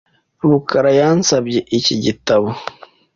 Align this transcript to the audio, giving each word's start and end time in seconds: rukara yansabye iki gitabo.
rukara 0.49 0.91
yansabye 0.99 1.59
iki 1.77 1.95
gitabo. 2.03 2.49